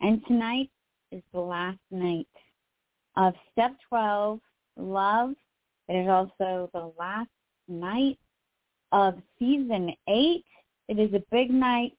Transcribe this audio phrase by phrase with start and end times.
[0.00, 0.70] and tonight
[1.12, 2.28] is the last night
[3.16, 4.40] of Step 12,
[4.76, 5.34] Love.
[5.88, 7.30] It is also the last
[7.68, 8.18] night
[8.92, 10.44] of Season 8.
[10.88, 11.96] It is a big night,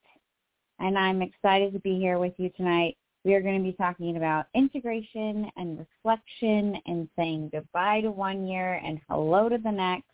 [0.79, 2.97] and I'm excited to be here with you tonight.
[3.23, 8.47] We are going to be talking about integration and reflection and saying goodbye to one
[8.47, 10.05] year and hello to the next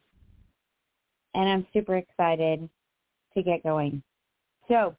[1.34, 2.70] and I'm super excited
[3.36, 4.04] to get going.
[4.68, 4.96] So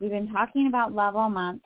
[0.00, 1.62] we've been talking about love all month,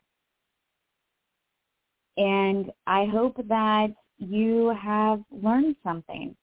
[2.16, 6.36] and I hope that you have learned something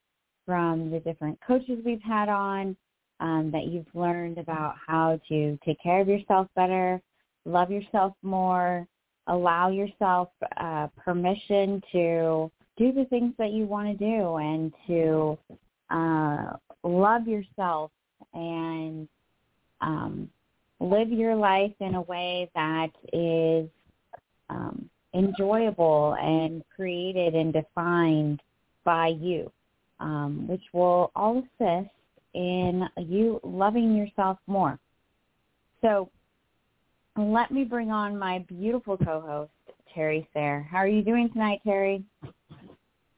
[0.46, 2.76] from the different coaches we've had on,
[3.20, 7.02] um, that you've learned about how to take care of yourself better,
[7.46, 8.88] love yourself more,
[9.28, 15.38] allow yourself uh, permission to do the things that you want to do and to
[15.90, 17.92] uh, love yourself
[18.34, 19.08] and
[19.82, 20.30] um,
[20.80, 23.70] live your life in a way that is
[24.50, 28.42] um, enjoyable and created and defined
[28.84, 29.52] by you,
[30.00, 31.90] um, which will all assist
[32.34, 34.80] in you loving yourself more.
[35.82, 36.10] So
[37.18, 39.52] let me bring on my beautiful co-host,
[39.94, 40.68] Terry Sayre.
[40.70, 42.04] How are you doing tonight, Terry?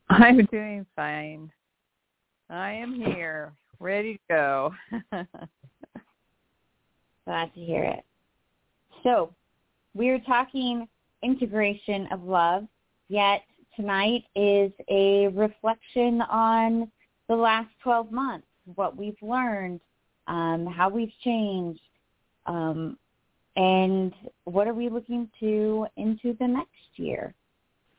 [0.10, 1.52] I'm doing fine.
[2.50, 4.74] I am here, ready to go.
[7.26, 8.04] Glad to hear it.
[9.04, 9.34] So,
[9.94, 10.88] we're talking
[11.24, 12.68] integration of love,
[13.10, 13.44] yet
[13.76, 16.92] tonight is a reflection on
[17.28, 19.80] the last 12 months, what we've learned,
[20.28, 21.82] um, how we've changed,
[22.46, 22.98] um,
[23.56, 24.14] and
[24.46, 27.34] what are we looking to into the next year.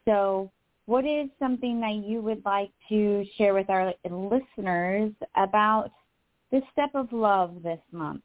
[0.04, 0.50] So
[0.86, 5.90] what is something that you would like to share with our listeners about
[6.50, 8.22] the step of love this month?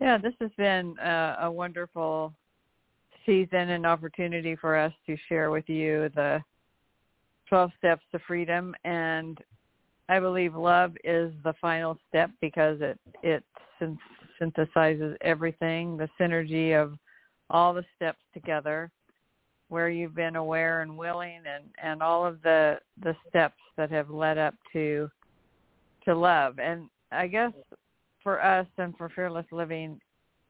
[0.00, 2.32] Yeah, this has been a, a wonderful
[3.26, 6.42] season and opportunity for us to share with you the
[7.48, 8.74] 12 steps to freedom.
[8.84, 9.38] And
[10.08, 13.44] I believe love is the final step because it it
[14.40, 16.94] synthesizes everything, the synergy of
[17.50, 18.90] all the steps together
[19.68, 24.10] where you've been aware and willing and and all of the the steps that have
[24.10, 25.10] led up to
[26.04, 26.58] to love.
[26.58, 27.52] And i guess
[28.28, 29.98] for us and for fearless living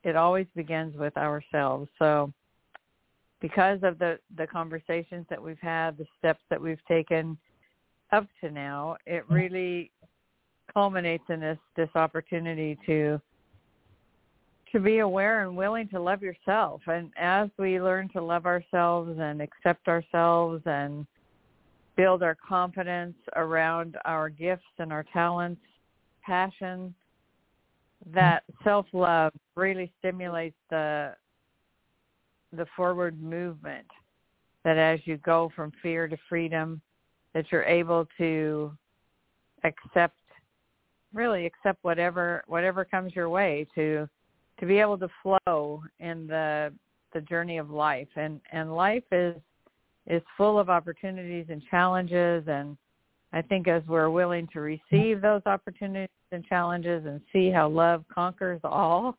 [0.03, 2.33] it always begins with ourselves so
[3.41, 7.39] because of the the conversations that we've had the steps that we've taken
[8.11, 9.34] up to now it mm-hmm.
[9.34, 9.91] really
[10.75, 13.21] culminates in this this opportunity to
[14.72, 16.83] to be aware and willing to love yourself.
[16.89, 21.06] And as we learn to love ourselves and accept ourselves and
[21.97, 25.62] build our confidence around our gifts and our talents,
[26.22, 26.95] passion,
[28.06, 31.14] that self-love really stimulates the
[32.53, 33.86] the forward movement.
[34.64, 36.81] That as you go from fear to freedom
[37.34, 38.72] that you're able to
[39.64, 40.16] accept
[41.12, 44.09] really accept whatever whatever comes your way to
[44.60, 46.72] to be able to flow in the
[47.15, 48.09] the journey of life.
[48.16, 49.36] And and life is
[50.06, 52.44] is full of opportunities and challenges.
[52.48, 52.76] And
[53.32, 58.05] I think as we're willing to receive those opportunities and challenges and see how love
[58.12, 59.16] conquers all,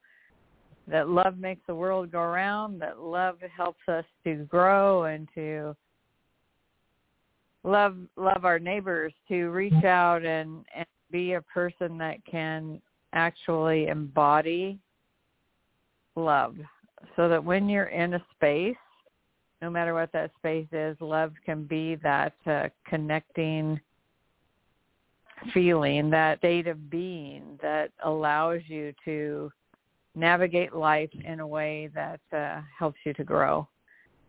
[0.88, 5.76] that love makes the world go around, that love helps us to grow and to
[7.64, 12.82] love love our neighbors, to reach out and, and be a person that can
[13.14, 14.80] actually embody
[16.16, 16.56] love.
[17.16, 18.76] So that when you're in a space,
[19.62, 23.80] no matter what that space is, love can be that uh, connecting
[25.54, 29.52] feeling, that state of being that allows you to
[30.16, 33.68] navigate life in a way that uh, helps you to grow,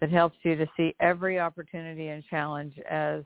[0.01, 3.23] that helps you to see every opportunity and challenge as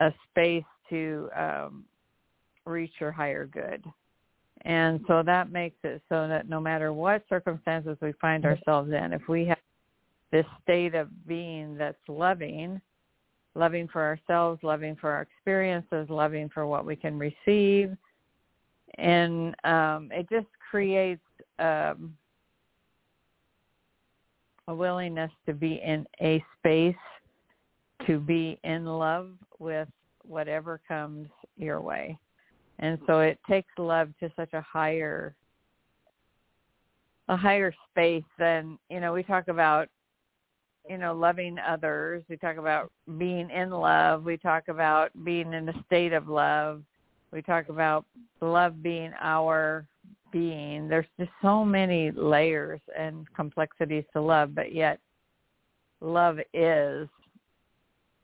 [0.00, 1.84] a space to um,
[2.66, 3.84] reach your higher good.
[4.62, 9.12] And so that makes it so that no matter what circumstances we find ourselves in,
[9.12, 9.58] if we have
[10.32, 12.80] this state of being that's loving,
[13.54, 17.96] loving for ourselves, loving for our experiences, loving for what we can receive,
[18.98, 21.22] and um, it just creates
[21.58, 22.14] um,
[24.68, 26.94] a willingness to be in a space
[28.06, 29.88] to be in love with
[30.26, 32.18] whatever comes your way.
[32.80, 35.34] And so it takes love to such a higher
[37.28, 39.88] a higher space than, you know, we talk about
[40.88, 42.22] you know, loving others.
[42.28, 44.24] We talk about being in love.
[44.24, 46.82] We talk about being in a state of love.
[47.32, 48.04] We talk about
[48.40, 49.86] love being our
[50.30, 50.88] being.
[50.88, 54.98] There's just so many layers and complexities to love, but yet
[56.00, 57.08] love is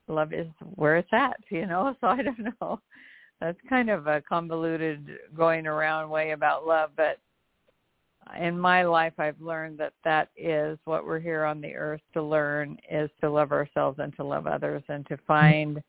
[0.07, 1.95] love is where it's at, you know.
[2.01, 2.79] So I don't know.
[3.39, 7.17] That's kind of a convoluted going around way about love, but
[8.39, 12.21] in my life I've learned that that is what we're here on the earth to
[12.21, 15.81] learn is to love ourselves and to love others and to find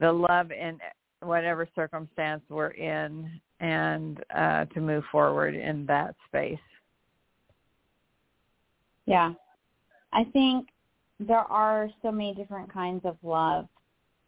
[0.00, 0.78] the love in
[1.20, 6.58] whatever circumstance we're in and uh, to move forward in that space.
[9.06, 9.34] Yeah.
[10.12, 10.68] I think
[11.18, 13.68] there are so many different kinds of love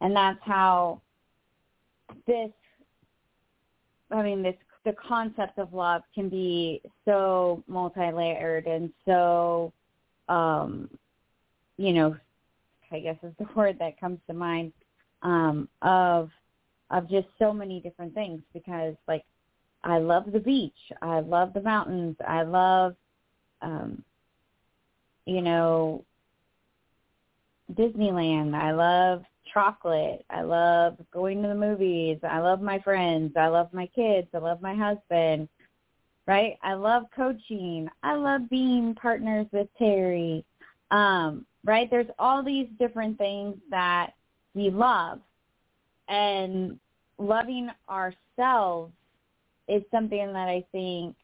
[0.01, 1.01] and that's how
[2.27, 2.51] this
[4.11, 9.71] I mean this the concept of love can be so multi-layered and so
[10.29, 10.89] um
[11.77, 12.15] you know
[12.91, 14.73] I guess is the word that comes to mind
[15.21, 16.29] um of
[16.91, 19.23] of just so many different things because like
[19.85, 22.95] I love the beach, I love the mountains, I love
[23.61, 24.03] um
[25.25, 26.05] you know
[27.73, 30.25] Disneyland, I love chocolate.
[30.29, 32.17] I love going to the movies.
[32.23, 33.33] I love my friends.
[33.37, 34.27] I love my kids.
[34.33, 35.47] I love my husband.
[36.25, 36.57] Right?
[36.63, 37.89] I love coaching.
[38.01, 40.45] I love being partners with Terry.
[40.91, 41.89] Um, right?
[41.89, 44.11] There's all these different things that
[44.53, 45.19] we love.
[46.07, 46.79] And
[47.17, 48.93] loving ourselves
[49.67, 51.15] is something that I think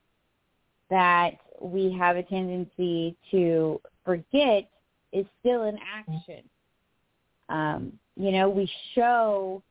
[0.90, 1.32] that
[1.62, 4.70] we have a tendency to forget
[5.12, 6.44] is still in action.
[7.50, 9.64] Um, you know, we show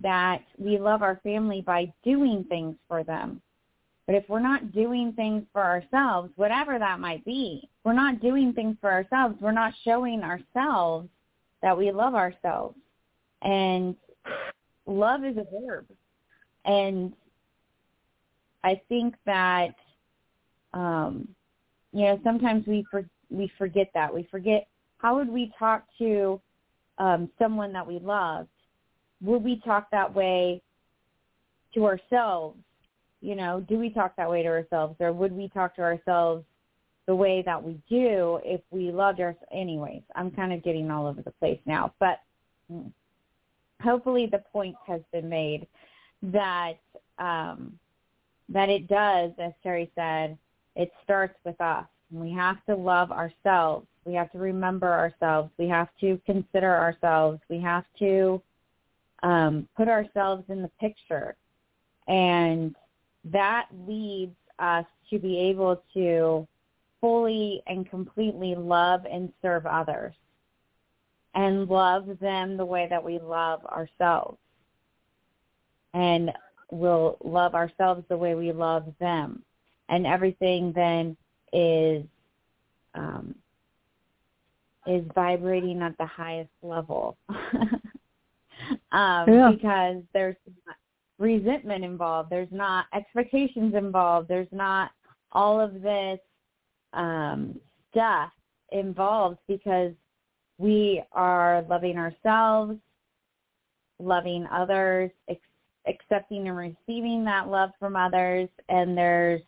[0.00, 3.42] that we love our family by doing things for them.
[4.06, 8.52] But if we're not doing things for ourselves, whatever that might be, we're not doing
[8.52, 9.34] things for ourselves.
[9.40, 11.08] We're not showing ourselves
[11.62, 12.76] that we love ourselves.
[13.42, 13.96] And
[14.86, 15.86] love is a verb.
[16.64, 17.12] And
[18.62, 19.74] I think that,
[20.74, 21.26] um,
[21.92, 24.14] you know, sometimes we for, we forget that.
[24.14, 24.68] We forget
[24.98, 26.40] how would we talk to
[26.98, 28.48] um, someone that we loved,
[29.22, 30.62] would we talk that way
[31.74, 32.58] to ourselves?
[33.20, 36.44] You know, do we talk that way to ourselves, or would we talk to ourselves
[37.06, 39.46] the way that we do if we loved ourselves?
[39.52, 42.20] Anyways, I'm kind of getting all over the place now, but
[43.82, 45.66] hopefully the point has been made
[46.22, 46.74] that
[47.18, 47.78] um,
[48.48, 50.36] that it does, as Terry said,
[50.76, 51.86] it starts with us.
[52.10, 55.50] We have to love ourselves we have to remember ourselves.
[55.58, 57.40] We have to consider ourselves.
[57.48, 58.42] We have to
[59.22, 61.36] um, put ourselves in the picture.
[62.08, 62.74] And
[63.24, 66.46] that leads us to be able to
[67.00, 70.14] fully and completely love and serve others
[71.34, 74.38] and love them the way that we love ourselves.
[75.92, 76.30] And
[76.70, 79.42] we'll love ourselves the way we love them.
[79.88, 81.16] And everything then
[81.52, 82.04] is
[82.94, 83.34] um,
[84.86, 87.80] is vibrating at the highest level um,
[88.92, 89.50] yeah.
[89.52, 90.36] because there's
[91.18, 92.30] resentment involved.
[92.30, 94.28] There's not expectations involved.
[94.28, 94.90] There's not
[95.32, 96.18] all of this
[96.92, 97.60] um,
[97.90, 98.30] stuff
[98.72, 99.92] involved because
[100.58, 102.76] we are loving ourselves,
[103.98, 105.40] loving others, ex-
[105.86, 109.40] accepting and receiving that love from others, and there's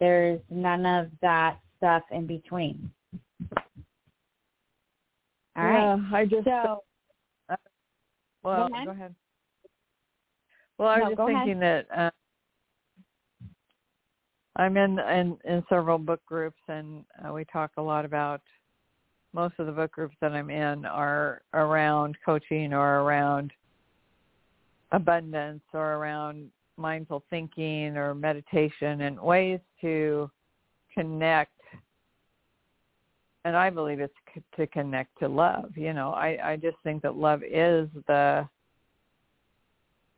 [0.00, 2.90] there's none of that stuff in between.
[5.56, 5.96] All right.
[5.96, 6.82] Yeah, I just so.
[7.48, 7.56] Uh,
[8.42, 8.86] well, go ahead.
[8.86, 9.14] go ahead.
[10.78, 11.86] Well, I was no, just thinking ahead.
[11.90, 12.10] that uh,
[14.56, 18.40] I'm in, in in several book groups, and uh, we talk a lot about.
[19.34, 23.52] Most of the book groups that I'm in are around coaching or around
[24.90, 30.30] abundance or around mindful thinking or meditation and ways to
[30.94, 31.52] connect
[33.44, 35.76] and I believe it's c- to connect to love.
[35.76, 38.46] You know, I I just think that love is the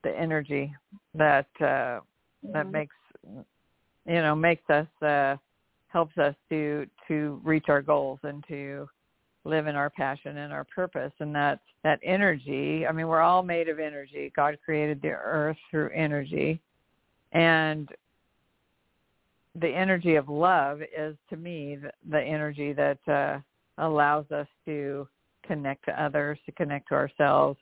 [0.03, 0.75] the energy
[1.15, 2.01] that uh
[2.53, 3.45] that makes you
[4.07, 5.37] know makes us uh
[5.89, 8.89] helps us to to reach our goals and to
[9.45, 13.43] live in our passion and our purpose and that that energy i mean we're all
[13.43, 16.61] made of energy god created the earth through energy
[17.33, 17.89] and
[19.57, 23.39] the energy of love is to me the, the energy that uh,
[23.79, 25.09] allows us to
[25.47, 27.59] connect to others, to connect to ourselves,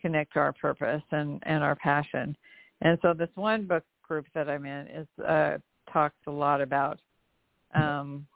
[0.00, 2.36] connect to our purpose and and our passion.
[2.82, 5.58] And so this one book group that I'm in is uh,
[5.92, 7.00] talks a lot about
[7.74, 8.26] um,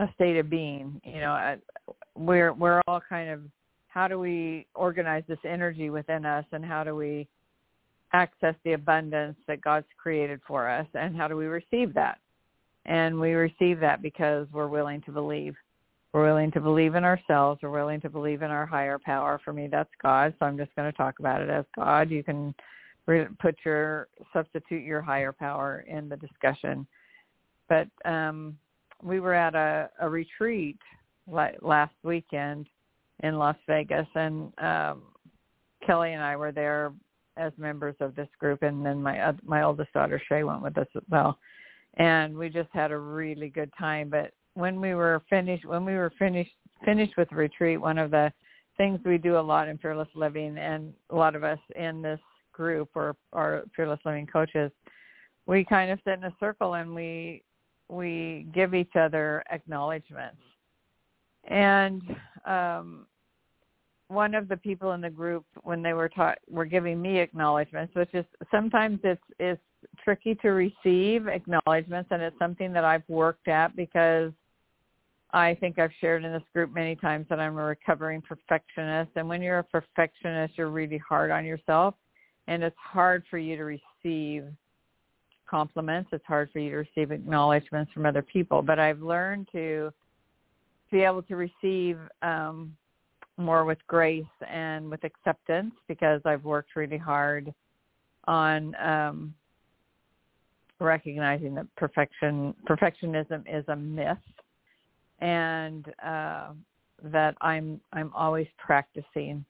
[0.00, 1.00] a state of being.
[1.04, 1.56] You know,
[2.16, 3.42] we're we're all kind of
[3.88, 7.28] how do we organize this energy within us, and how do we
[8.12, 12.18] access the abundance that God's created for us, and how do we receive that?
[12.86, 15.54] And we receive that because we're willing to believe.
[16.12, 17.60] We're willing to believe in ourselves.
[17.62, 19.40] We're willing to believe in our higher power.
[19.44, 20.34] For me, that's God.
[20.38, 22.10] So I'm just going to talk about it as God.
[22.10, 22.54] You can
[23.38, 26.86] put your substitute your higher power in the discussion.
[27.68, 28.56] But um,
[29.02, 30.78] we were at a, a retreat
[31.26, 32.66] last weekend
[33.22, 35.02] in Las Vegas, and um,
[35.86, 36.92] Kelly and I were there
[37.36, 40.76] as members of this group, and then my uh, my oldest daughter Shay went with
[40.78, 41.38] us as well,
[41.98, 44.10] and we just had a really good time.
[44.10, 46.52] But when we were finished, when we were finished
[46.84, 48.32] finished with the retreat, one of the
[48.76, 52.20] things we do a lot in Fearless Living, and a lot of us in this
[52.52, 54.70] group or our Fearless Living coaches,
[55.46, 57.42] we kind of sit in a circle and we
[57.90, 60.40] we give each other acknowledgments.
[61.44, 62.02] And
[62.46, 63.06] um,
[64.08, 67.94] one of the people in the group, when they were taught, were giving me acknowledgments,
[67.94, 69.60] which is sometimes it's it's
[70.04, 74.32] tricky to receive acknowledgments, and it's something that I've worked at because
[75.32, 79.28] I think I've shared in this group many times that I'm a recovering perfectionist, and
[79.28, 81.94] when you're a perfectionist, you're really hard on yourself,
[82.46, 84.44] and it's hard for you to receive
[85.50, 86.10] compliments.
[86.12, 88.62] It's hard for you to receive acknowledgments from other people.
[88.62, 89.92] But I've learned to
[90.90, 92.76] be able to receive um,
[93.36, 97.52] more with grace and with acceptance because I've worked really hard
[98.24, 99.34] on um,
[100.78, 104.16] recognizing that perfection perfectionism is a myth
[105.20, 106.50] and uh,
[107.02, 109.44] that I'm I'm always practicing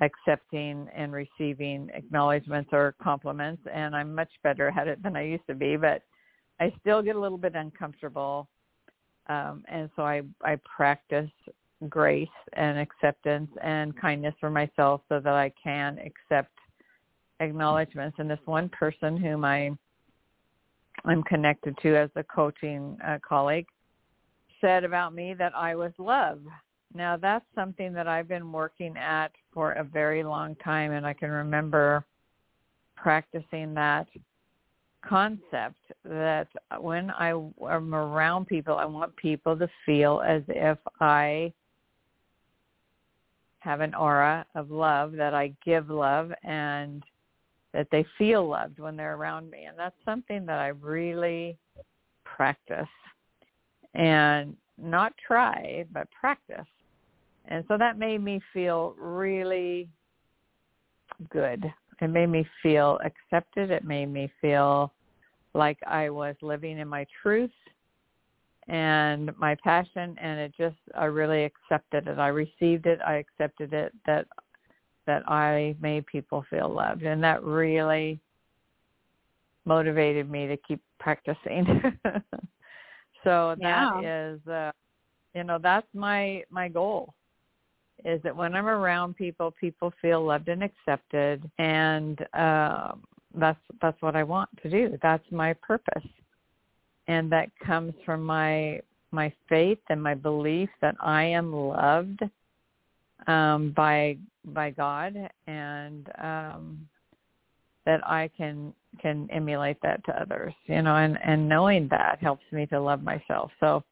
[0.00, 5.46] accepting and receiving acknowledgments or compliments and I'm much better at it than I used
[5.48, 6.02] to be but
[6.60, 8.48] I still get a little bit uncomfortable.
[9.28, 11.30] Um, and so I I practice
[11.88, 16.52] grace and acceptance and kindness for myself so that I can accept
[17.40, 18.16] acknowledgments.
[18.18, 19.70] And this one person whom I
[21.04, 23.66] I'm connected to as a coaching uh, colleague
[24.60, 26.40] said about me that I was love
[26.94, 31.12] now that's something that I've been working at for a very long time and I
[31.12, 32.04] can remember
[32.96, 34.06] practicing that
[35.06, 36.48] concept that
[36.80, 41.52] when I am around people, I want people to feel as if I
[43.60, 47.02] have an aura of love, that I give love and
[47.72, 49.64] that they feel loved when they're around me.
[49.64, 51.56] And that's something that I really
[52.24, 52.88] practice
[53.94, 56.66] and not try, but practice.
[57.48, 59.88] And so that made me feel really
[61.30, 61.64] good.
[62.00, 63.70] It made me feel accepted.
[63.70, 64.92] It made me feel
[65.54, 67.50] like I was living in my truth
[68.68, 72.18] and my passion and it just I really accepted it.
[72.18, 73.00] I received it.
[73.04, 74.26] I accepted it that
[75.06, 78.20] that I made people feel loved and that really
[79.64, 81.66] motivated me to keep practicing.
[83.24, 84.32] so that yeah.
[84.34, 84.70] is uh
[85.34, 87.14] you know that's my my goal
[88.04, 93.02] is that when I'm around people, people feel loved and accepted, and um,
[93.34, 94.98] that's that's what I want to do.
[95.02, 96.08] That's my purpose,
[97.06, 102.22] and that comes from my my faith and my belief that I am loved
[103.26, 105.14] um, by by God,
[105.46, 106.88] and um,
[107.84, 110.54] that I can can emulate that to others.
[110.66, 113.50] You know, and and knowing that helps me to love myself.
[113.60, 113.82] So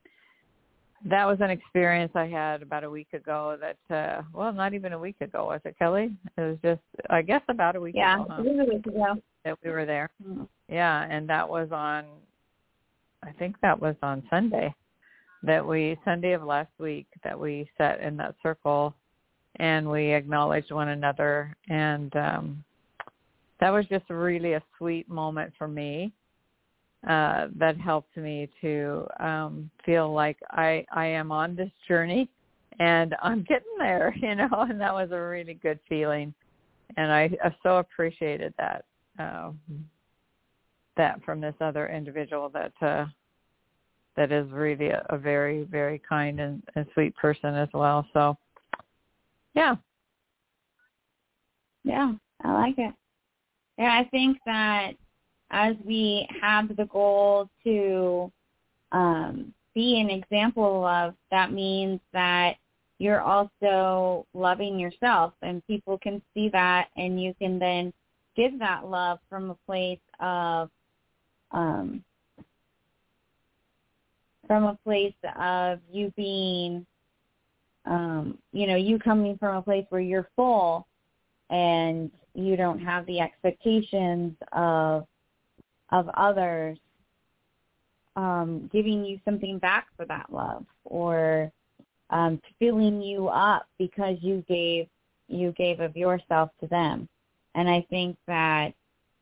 [1.05, 4.93] that was an experience I had about a week ago that uh well not even
[4.93, 6.11] a week ago was it Kelly?
[6.37, 8.43] It was just I guess about a week yeah, ago huh?
[8.43, 9.15] a week ago.
[9.45, 10.11] That we were there.
[10.27, 10.45] Mm-hmm.
[10.69, 12.05] yeah and that was on
[13.23, 14.75] I think that was on Sunday
[15.43, 18.95] that we Sunday of last week that we sat in that circle
[19.57, 21.55] and we acknowledged one another.
[21.69, 22.65] And um
[23.61, 26.13] that was just really a sweet moment for me
[27.07, 32.29] uh, that helped me to um, feel like I I am on this journey
[32.79, 36.35] and I'm getting there, you know, and that was a really good feeling,
[36.97, 38.85] and I, I so appreciated that
[39.19, 39.53] uh,
[40.97, 43.07] that from this other individual that uh,
[44.17, 48.07] that is really a, a very very kind and, and sweet person as well.
[48.13, 48.37] So,
[49.55, 49.77] yeah,
[51.85, 52.95] yeah, I like it.
[53.79, 54.93] Yeah, I think that
[55.51, 58.31] as we have the goal to
[58.93, 62.57] um, be an example of, that means that
[62.99, 65.35] you're also loving yourself.
[65.43, 67.93] And people can see that and you can then
[68.37, 70.71] give that love from a place of
[71.53, 72.05] um
[74.47, 76.87] from a place of you being
[77.87, 80.87] um you know you coming from a place where you're full
[81.51, 85.07] and you don't have the expectations of
[85.91, 86.79] of others
[88.17, 91.53] um giving you something back for that love or
[92.11, 94.87] um, filling you up because you gave
[95.29, 97.09] you gave of yourself to them.
[97.55, 98.73] And I think that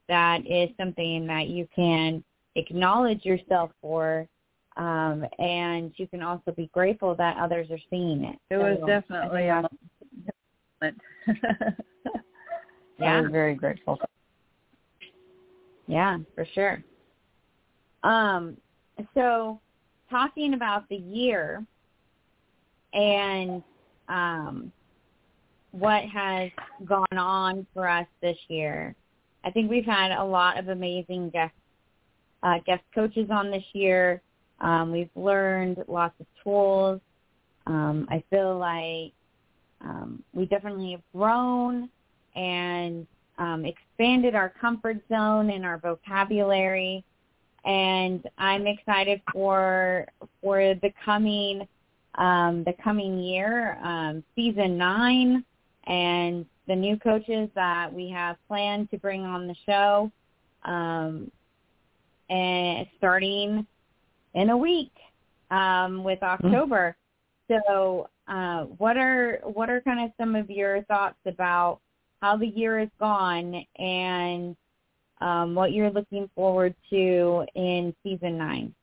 [0.09, 2.23] that is something that you can
[2.57, 4.29] acknowledge yourself for
[4.77, 8.39] um, and you can also be grateful that others are seeing it.
[8.51, 9.55] It was so, definitely a
[10.83, 11.01] moment.
[12.99, 13.19] yeah.
[13.19, 13.99] I was very grateful.
[15.87, 16.83] Yeah, for sure.
[18.03, 18.57] Um,
[19.15, 19.61] so
[20.11, 21.65] talking about the year,
[22.93, 23.63] and
[24.09, 24.73] um,
[25.73, 26.51] what has
[26.85, 28.95] gone on for us this year.
[29.45, 31.53] I think we've had a lot of amazing guest
[32.43, 34.23] uh, guest coaches on this year.
[34.61, 37.01] Um, we've learned lots of tools.
[37.67, 39.13] Um, I feel like
[39.81, 41.89] um, we definitely have grown
[42.37, 43.07] and
[43.39, 47.05] um, expanded our comfort zone and our vocabulary.
[47.65, 50.07] And I'm excited for
[50.41, 51.67] for the coming
[52.17, 55.45] um, the coming year, um, season nine,
[55.87, 60.11] and the new coaches that we have planned to bring on the show,
[60.65, 61.31] um,
[62.31, 63.67] and starting
[64.35, 64.93] in a week
[65.51, 66.47] um, with mm-hmm.
[66.47, 66.97] October.
[67.51, 67.59] Mm-hmm.
[67.69, 71.81] So, uh, what are what are kind of some of your thoughts about
[72.25, 74.57] how the year has gone and
[75.21, 78.75] um, what you're looking forward to in season nine?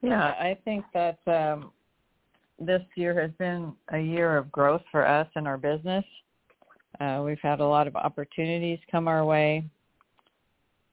[0.00, 1.72] Yeah, I think that um,
[2.60, 6.04] this year has been a year of growth for us in our business.
[7.00, 9.64] Uh, we've had a lot of opportunities come our way.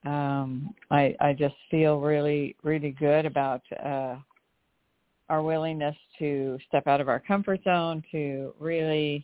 [0.08, 4.16] Um, I, I just feel really, really good about uh,
[5.30, 9.24] our willingness to step out of our comfort zone, to really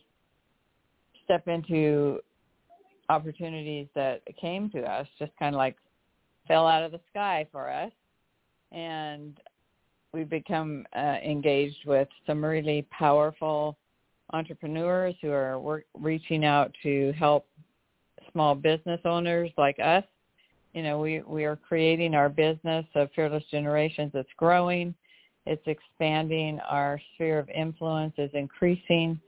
[1.24, 2.20] step into
[3.08, 5.76] opportunities that came to us, just kind of like
[6.48, 7.92] fell out of the sky for us.
[8.70, 9.38] And
[10.12, 13.76] we've become uh, engaged with some really powerful
[14.32, 17.46] entrepreneurs who are work, reaching out to help
[18.32, 20.04] small business owners like us.
[20.72, 24.12] You know, we, we are creating our business of Fearless Generations.
[24.14, 24.94] It's growing.
[25.44, 26.60] It's expanding.
[26.60, 29.20] Our sphere of influence is increasing.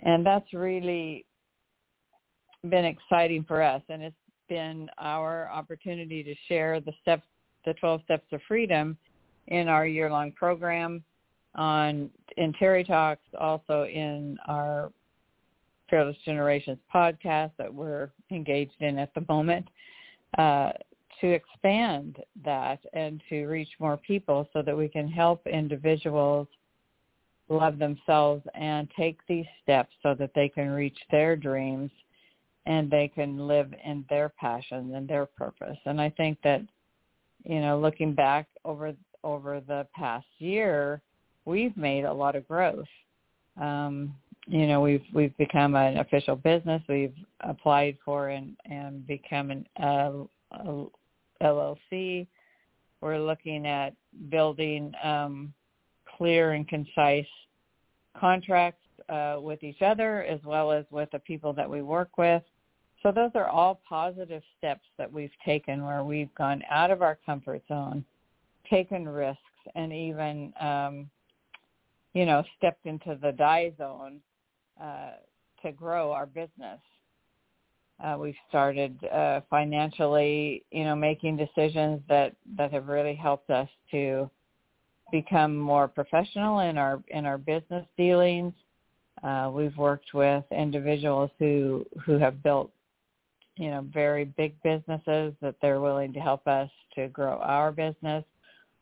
[0.00, 1.24] And that's really
[2.68, 3.82] been exciting for us.
[3.88, 4.16] And it's
[4.48, 7.26] been our opportunity to share the steps,
[7.64, 8.96] the 12 steps of freedom
[9.48, 11.02] in our year-long program
[11.54, 14.92] on in Terry Talks, also in our
[15.88, 19.66] Fearless Generations podcast that we're engaged in at the moment,
[20.38, 20.72] uh,
[21.20, 26.48] to expand that and to reach more people so that we can help individuals
[27.48, 31.90] love themselves and take these steps so that they can reach their dreams
[32.66, 35.78] and they can live in their passion and their purpose.
[35.84, 36.62] And I think that,
[37.44, 41.00] you know, looking back over over the past year,
[41.44, 42.86] we've made a lot of growth.
[43.60, 44.14] Um,
[44.46, 46.82] you know, we've we've become an official business.
[46.88, 50.84] We've applied for and and become an uh,
[51.42, 52.26] LLC.
[53.00, 53.94] We're looking at
[54.30, 55.52] building um,
[56.16, 57.26] clear and concise
[58.18, 62.42] contracts uh, with each other as well as with the people that we work with.
[63.02, 67.18] So those are all positive steps that we've taken where we've gone out of our
[67.26, 68.04] comfort zone
[68.68, 69.40] taken risks
[69.74, 71.10] and even um,
[72.14, 74.20] you know stepped into the die zone
[74.82, 75.12] uh,
[75.62, 76.80] to grow our business.
[78.02, 83.68] Uh, we've started uh, financially, you know, making decisions that that have really helped us
[83.90, 84.30] to
[85.10, 88.52] become more professional in our in our business dealings.
[89.22, 92.70] Uh, we've worked with individuals who who have built,
[93.56, 98.24] you know, very big businesses that they're willing to help us to grow our business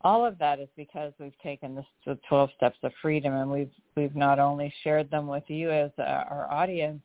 [0.05, 3.71] all of that is because we've taken this, the 12 steps of freedom and we've
[3.95, 7.01] we've not only shared them with you as our audience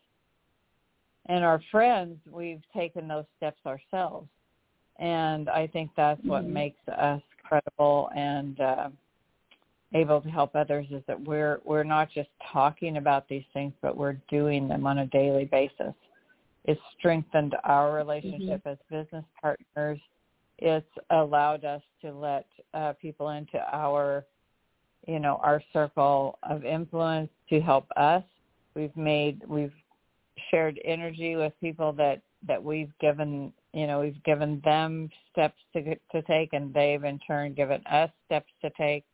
[1.27, 4.29] and our friends, we've taken those steps ourselves.
[4.99, 6.53] And I think that's what mm-hmm.
[6.53, 8.89] makes us credible and uh,
[9.95, 13.97] able to help others is that we're we're not just talking about these things, but
[13.97, 15.95] we're doing them on a daily basis.
[16.65, 18.69] it's strengthened our relationship mm-hmm.
[18.69, 19.99] as business partners.
[20.59, 24.27] It's allowed us to let uh, people into our,
[25.07, 28.23] you know, our circle of influence to help us.
[28.75, 29.73] We've made, we've
[30.51, 35.95] shared energy with people that that we've given, you know, we've given them steps to
[36.13, 39.05] to take, and they've in turn given us steps to take.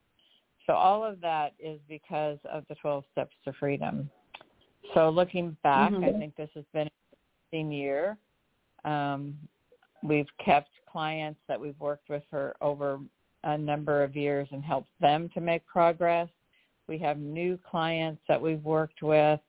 [0.66, 4.10] So all of that is because of the 12 steps to freedom.
[4.94, 6.04] So looking back, mm-hmm.
[6.04, 6.88] I think this has been
[7.52, 8.16] a year.
[8.84, 9.36] Um,
[10.02, 12.98] we've kept clients that we've worked with for over
[13.44, 16.28] a number of years and helped them to make progress.
[16.88, 19.40] We have new clients that we've worked with.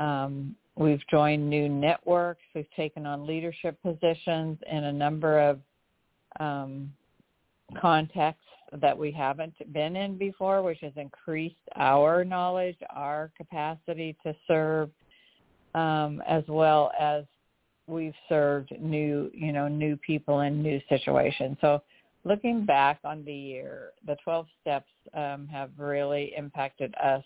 [0.00, 2.42] Um, we've joined new networks.
[2.54, 5.60] We've taken on leadership positions in a number of
[6.40, 6.92] um,
[7.80, 8.46] contexts
[8.80, 14.90] that we haven't been in before, which has increased our knowledge, our capacity to serve,
[15.74, 17.24] um, as well as
[17.86, 21.56] we've served new, you know, new people in new situations.
[21.60, 21.82] So
[22.24, 27.24] looking back on the year, the 12 steps um, have really impacted us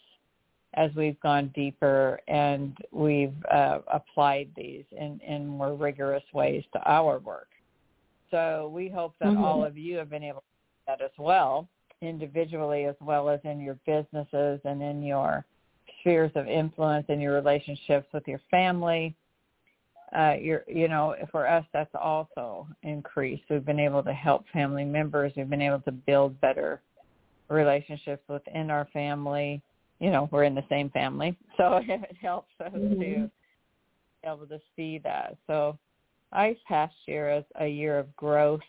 [0.75, 6.81] as we've gone deeper and we've uh, applied these in, in more rigorous ways to
[6.91, 7.49] our work.
[8.31, 9.45] So we hope that mm-hmm.
[9.45, 10.43] all of you have been able
[10.87, 11.69] that as well,
[12.03, 15.45] individually as well as in your businesses and in your
[16.01, 19.15] spheres of influence and your relationships with your family,
[20.17, 23.43] uh, you're, you know, for us, that's also increased.
[23.51, 25.33] We've been able to help family members.
[25.37, 26.81] We've been able to build better
[27.49, 29.61] relationships within our family.
[29.99, 32.91] You know, we're in the same family, so it helps us mm-hmm.
[32.91, 33.31] to be
[34.25, 35.37] able to see that.
[35.47, 35.79] So,
[36.33, 38.61] I past year as a year of growth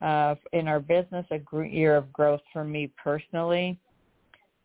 [0.00, 3.78] uh, in our business, a year of growth for me personally.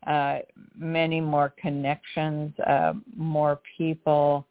[0.06, 0.38] Uh,
[0.76, 4.46] many more connections, uh, more people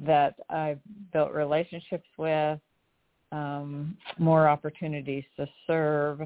[0.00, 0.80] that I've
[1.12, 2.58] built relationships with,
[3.30, 6.20] um, more opportunities to serve,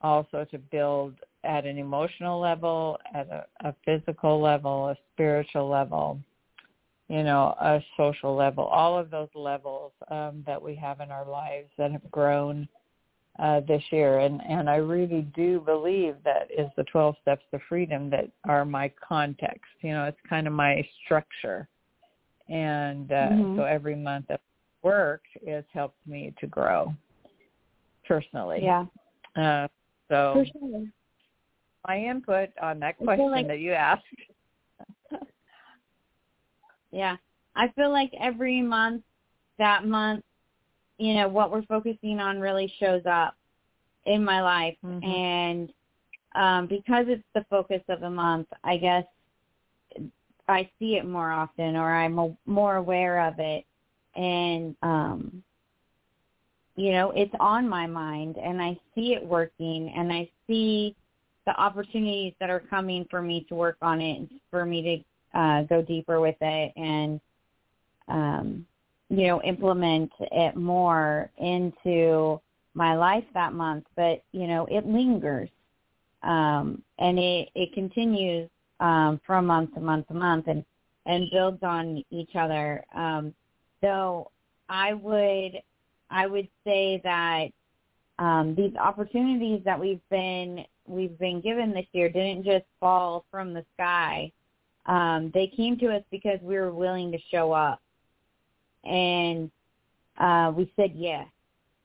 [0.00, 6.18] also to build at an emotional level, at a, a physical level, a spiritual level,
[7.08, 11.28] you know, a social level, all of those levels um, that we have in our
[11.28, 12.68] lives that have grown
[13.38, 14.20] uh, this year.
[14.20, 18.64] And, and I really do believe that is the 12 steps to freedom that are
[18.64, 19.70] my context.
[19.82, 21.68] You know, it's kind of my structure
[22.48, 23.56] and uh, mm-hmm.
[23.58, 24.38] so every month of
[24.82, 26.94] work has helped me to grow
[28.06, 28.60] personally.
[28.62, 28.86] Yeah.
[29.34, 29.66] Uh,
[30.08, 30.84] so sure.
[31.86, 34.04] my input on that question like, that you asked.
[36.92, 37.16] yeah,
[37.56, 39.02] I feel like every month,
[39.58, 40.24] that month,
[40.98, 43.34] you know, what we're focusing on really shows up
[44.04, 45.04] in my life, mm-hmm.
[45.04, 45.72] and
[46.34, 49.04] um, because it's the focus of the month, I guess
[50.48, 53.64] I see it more often or I'm a, more aware of it.
[54.14, 55.42] And um
[56.76, 60.94] you know it's on my mind and I see it working and I see
[61.46, 65.04] the opportunities that are coming for me to work on it for me
[65.34, 66.72] to uh go deeper with it.
[66.76, 67.20] And
[68.08, 68.66] um
[69.08, 72.40] you know implement it more into
[72.74, 75.48] my life that month but you know it lingers
[76.22, 78.48] um and it it continues
[78.80, 80.64] um, from month to month to month and,
[81.06, 82.84] and builds on each other.
[82.94, 83.34] Um,
[83.80, 84.30] so
[84.68, 85.60] I would
[86.10, 87.48] I would say that
[88.18, 93.52] um, these opportunities that we've been we've been given this year didn't just fall from
[93.52, 94.32] the sky.
[94.86, 97.80] Um, they came to us because we were willing to show up,
[98.86, 99.50] and
[100.18, 101.26] uh, we said yes.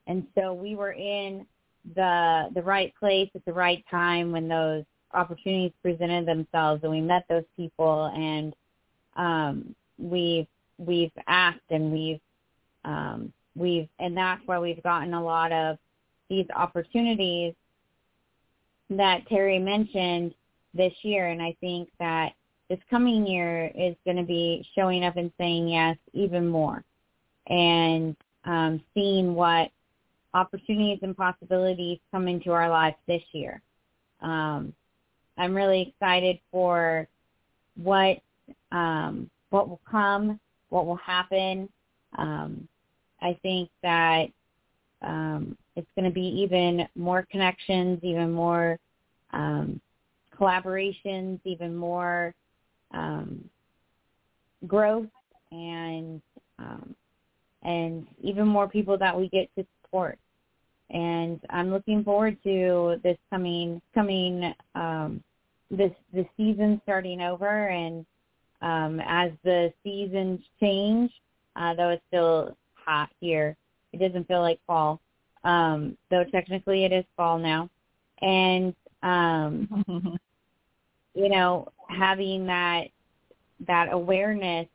[0.07, 1.45] And so we were in
[1.95, 4.83] the the right place at the right time when those
[5.13, 8.55] opportunities presented themselves and we met those people and
[9.17, 12.19] um, we've we've asked and we've
[12.85, 15.77] um, we've and that's why we've gotten a lot of
[16.29, 17.53] these opportunities
[18.89, 20.33] that Terry mentioned
[20.73, 22.33] this year and I think that
[22.69, 26.83] this coming year is going to be showing up and saying yes even more
[27.47, 29.71] and um, seeing what
[30.33, 33.61] opportunities and possibilities come into our lives this year.
[34.21, 34.73] Um,
[35.37, 37.07] I'm really excited for
[37.75, 38.17] what
[38.71, 41.69] um, what will come, what will happen.
[42.17, 42.67] Um,
[43.21, 44.27] I think that
[45.01, 48.79] um, it's going to be even more connections, even more
[49.33, 49.81] um,
[50.37, 52.33] collaborations, even more
[52.91, 53.49] um,
[54.67, 55.07] growth,
[55.51, 56.21] and
[56.59, 56.95] um,
[57.63, 60.17] and even more people that we get to support
[60.91, 65.23] and I'm looking forward to this coming coming um,
[65.69, 68.05] this the season starting over and
[68.61, 71.11] um, as the seasons change,
[71.55, 73.55] uh, though it's still hot here.
[73.93, 75.01] It doesn't feel like fall,
[75.43, 77.69] um, though technically it is fall now.
[78.21, 79.67] And um,
[81.15, 82.87] you know, having that
[83.67, 84.67] that awareness,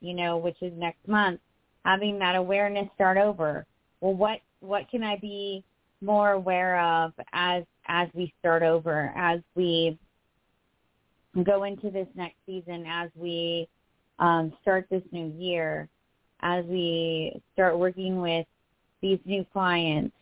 [0.00, 1.40] you know, which is next month,
[1.84, 3.66] having that awareness start over.
[4.00, 5.64] Well, what what can I be
[6.00, 9.98] more aware of as as we start over, as we
[11.42, 13.68] go into this next season, as we
[14.18, 15.88] um, start this new year,
[16.40, 18.46] as we start working with
[19.02, 20.14] these new clients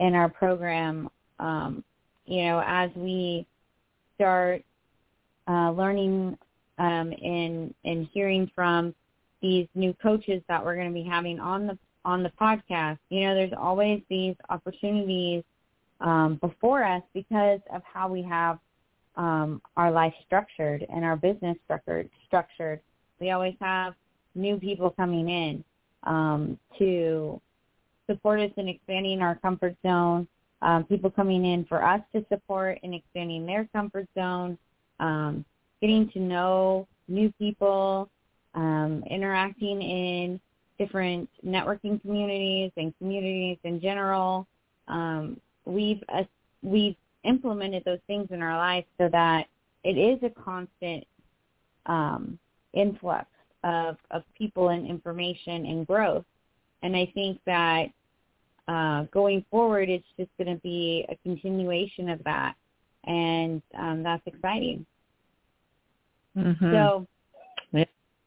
[0.00, 1.82] in our program, um,
[2.26, 3.46] you know, as we
[4.14, 4.62] start
[5.48, 6.36] uh, learning
[6.78, 8.94] um, and and hearing from
[9.42, 12.98] these new coaches that we're going to be having on the on the podcast.
[13.10, 15.44] You know, there's always these opportunities
[16.00, 18.58] um, before us because of how we have
[19.16, 22.08] um, our life structured and our business structured.
[22.26, 22.80] Structured.
[23.20, 23.94] We always have
[24.34, 25.64] new people coming in
[26.04, 27.40] um, to
[28.10, 30.26] support us in expanding our comfort zone.
[30.60, 34.56] Um, people coming in for us to support and expanding their comfort zone.
[35.00, 35.44] Um,
[35.80, 38.08] getting to know new people,
[38.54, 40.40] um, interacting in
[40.78, 44.46] different networking communities and communities in general.
[44.88, 46.24] Um, we've uh,
[46.62, 49.46] we've implemented those things in our life so that
[49.84, 51.06] it is a constant
[51.86, 52.38] um,
[52.72, 53.26] influx
[53.64, 56.24] of of people and information and growth.
[56.82, 57.86] And I think that
[58.66, 62.54] uh, going forward, it's just going to be a continuation of that,
[63.04, 64.84] and um, that's exciting.
[66.36, 66.72] Mm-hmm.
[66.72, 67.06] So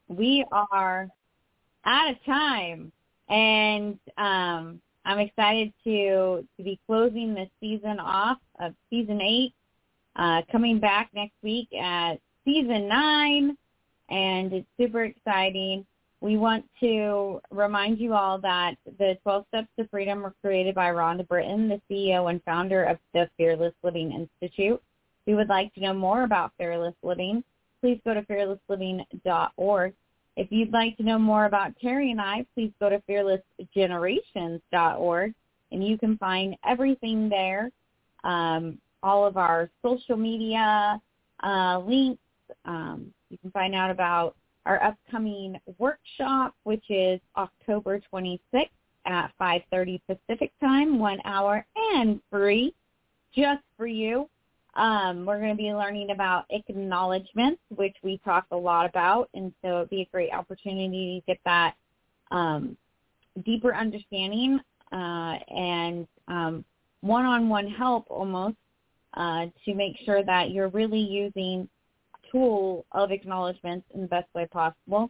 [0.08, 1.10] we are
[1.86, 2.91] out of time,
[3.30, 9.54] and um, I'm excited to to be closing this season off of season eight,
[10.15, 13.58] uh, coming back next week at season nine,
[14.10, 15.86] and it's super exciting.
[16.22, 20.89] We want to remind you all that the 12 Steps to Freedom were created by
[20.89, 24.82] Rhonda Britten, the CEO and founder of the Fearless Living Institute.
[25.28, 27.44] We would like to know more about Fearless Living.
[27.86, 29.93] Please go to fearlessliving.org
[30.38, 35.34] if you'd like to know more about Terry and I, please go to fearlessgenerations.org
[35.71, 37.69] and you can find everything there,
[38.24, 41.00] um, all of our social media
[41.43, 42.24] uh, links.
[42.65, 48.69] Um, you can find out about our upcoming workshop, which is October 26th
[49.06, 52.74] at 5.30 Pacific time, one hour and free,
[53.32, 54.28] just for you.
[54.76, 59.54] Um, we're going to be learning about acknowledgments, which we talk a lot about, and
[59.62, 61.76] so it'd be a great opportunity to get that
[62.32, 62.76] um,
[63.46, 64.60] deeper understanding
[64.92, 66.66] uh, and um,
[67.02, 68.58] one-on-one help almost
[69.14, 71.70] uh, to make sure that you're really using
[72.32, 75.10] tool of acknowledgments in the best way possible.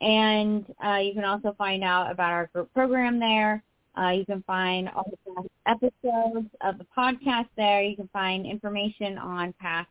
[0.00, 3.62] And uh, you can also find out about our group program there.
[3.98, 7.82] Uh, you can find all the past episodes of the podcast there.
[7.82, 9.88] You can find information on past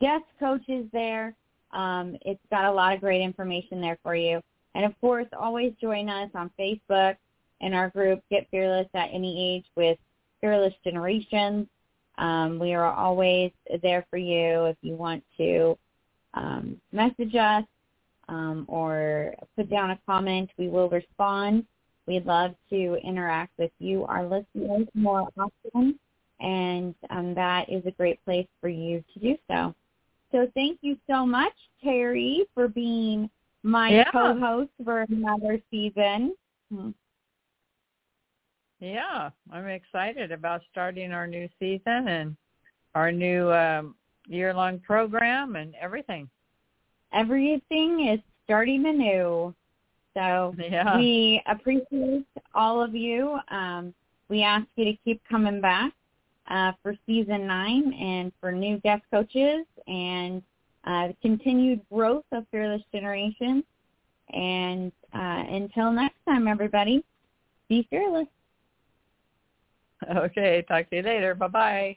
[0.00, 1.34] guest coaches there.
[1.72, 4.40] Um, it's got a lot of great information there for you.
[4.74, 7.16] And of course, always join us on Facebook
[7.60, 9.98] and our group, Get Fearless at Any Age with
[10.40, 11.66] Fearless Generations.
[12.18, 15.76] Um, we are always there for you if you want to
[16.34, 17.64] um, message us
[18.28, 20.50] um, or put down a comment.
[20.58, 21.66] We will respond.
[22.06, 25.98] We'd love to interact with you, our listeners, more often,
[26.40, 29.74] and um, that is a great place for you to do so.
[30.32, 33.30] So thank you so much, Terry, for being
[33.62, 34.10] my yeah.
[34.10, 36.34] co-host for another season.
[36.72, 36.90] Hmm.
[38.78, 42.36] Yeah, I'm excited about starting our new season and
[42.94, 43.94] our new um,
[44.28, 46.28] year-long program and everything.
[47.12, 49.54] Everything is starting anew.
[50.16, 50.96] So yeah.
[50.96, 53.38] we appreciate all of you.
[53.50, 53.94] Um,
[54.30, 55.92] we ask you to keep coming back
[56.48, 60.42] uh, for season nine and for new guest coaches and
[60.84, 63.62] uh, continued growth of Fearless Generation.
[64.32, 67.04] And uh, until next time, everybody,
[67.68, 68.26] be fearless.
[70.08, 71.34] Okay, talk to you later.
[71.34, 71.96] Bye-bye.